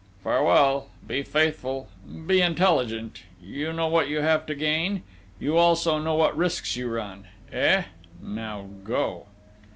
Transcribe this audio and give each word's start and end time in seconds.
"Farewell! 0.23 0.87
Be 1.05 1.21
faithful! 1.21 1.87
Be 2.25 2.41
intelligent!... 2.41 3.21
You 3.39 3.71
know 3.71 3.85
what 3.85 4.09
you 4.09 4.21
have 4.21 4.47
to 4.47 4.55
gain?... 4.55 5.03
You 5.39 5.57
also 5.57 5.99
know 5.99 6.15
what 6.15 6.35
risks 6.35 6.75
you 6.75 6.89
run?... 6.89 7.25
Eh!... 7.53 7.83
Now 8.19 8.65
go!" 8.83 9.27